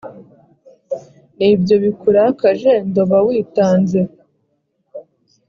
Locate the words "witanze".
3.27-4.01